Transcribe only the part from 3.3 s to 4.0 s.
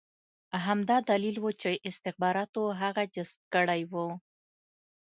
کړی و